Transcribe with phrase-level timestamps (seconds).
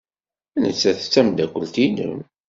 [0.61, 2.19] Nettat d tameddakelt-nnem.